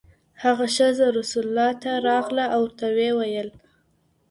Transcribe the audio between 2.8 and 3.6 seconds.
وئي ويل.